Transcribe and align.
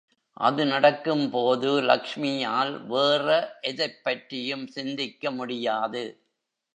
அது 0.37 0.65
நடக்கும்போது 0.65 1.81
லக்ஷ்மியால் 1.81 2.73
வேற 2.85 3.27
எதைப்பற்றியும் 3.63 4.65
சிந்திக்க 4.67 5.31
முடியாது. 5.31 6.03